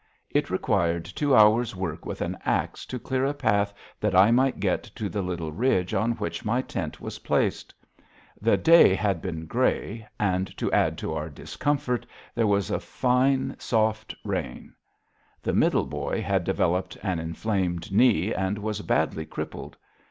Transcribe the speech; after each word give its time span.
It 0.31 0.49
required 0.49 1.05
two 1.05 1.35
hours' 1.35 1.75
work 1.75 2.07
with 2.07 2.21
an 2.21 2.35
axe 2.43 2.87
to 2.87 2.97
clear 2.97 3.23
a 3.23 3.35
path 3.35 3.71
that 3.99 4.15
I 4.15 4.31
might 4.31 4.59
get 4.59 4.81
to 4.95 5.09
the 5.09 5.21
little 5.21 5.51
ridge 5.51 5.93
on 5.93 6.13
which 6.13 6.43
my 6.43 6.63
tent 6.63 6.99
was 6.99 7.19
placed. 7.19 7.71
The 8.41 8.57
day 8.57 8.95
had 8.95 9.21
been 9.21 9.45
gray, 9.45 10.07
and, 10.19 10.57
to 10.57 10.71
add 10.71 10.97
to 10.97 11.13
our 11.13 11.29
discomfort, 11.29 12.07
there 12.33 12.47
was 12.47 12.71
a 12.71 12.79
soft, 12.79 12.81
fine 12.81 13.55
rain. 14.23 14.73
The 15.43 15.53
Middle 15.53 15.85
Boy 15.85 16.19
had 16.23 16.45
developed 16.45 16.97
an 17.03 17.19
inflamed 17.19 17.91
knee 17.91 18.33
and 18.33 18.57
was 18.57 18.81
badly 18.81 19.27
crippled. 19.27 19.77